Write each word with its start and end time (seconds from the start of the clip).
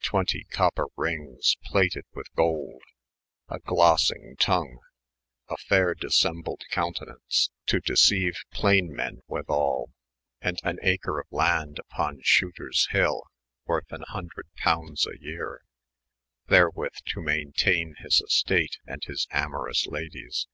xi, 0.00 0.42
copper 0.50 0.88
rynges 0.96 1.56
plated 1.62 2.04
with 2.12 2.26
golde, 2.34 2.82
a 3.48 3.60
glosyng 3.60 4.34
tongae, 4.36 4.80
a 5.48 5.56
fayre 5.58 5.94
dissembled 5.94 6.62
conntinaunce, 6.72 7.50
to 7.66 7.78
deceyue 7.80 8.34
playne 8.50 8.92
men 8.92 9.22
with 9.28 9.48
all, 9.48 9.92
& 10.18 10.40
an 10.64 10.78
acre 10.82 11.20
of 11.20 11.26
land 11.30 11.78
vpo» 11.92 12.20
shoterB 12.24 12.88
hyU, 12.90 13.22
worth 13.64 13.92
an 13.92 14.02
hnndreth 14.12 14.50
pounds 14.56 15.06
a 15.06 15.16
yeare, 15.20 15.60
therewith 16.48 16.94
to 17.06 17.20
mainteyne 17.22 17.94
his 17.98 18.20
e*state, 18.20 18.76
and 18.88 19.04
his 19.04 19.28
amorous 19.30 19.86
ladyes. 19.86 20.48